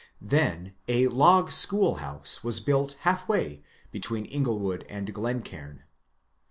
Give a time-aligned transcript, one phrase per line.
[0.19, 3.61] Then a log schoolhouse was built halfway
[3.91, 5.83] between Inglewood and Glencaim.